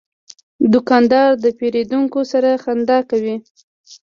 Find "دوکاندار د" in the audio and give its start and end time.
0.73-1.45